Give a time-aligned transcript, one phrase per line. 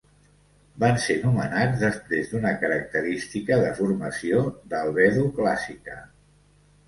[0.83, 5.99] Van ser nomenats després d'una característica de formació d'albedo clàssica.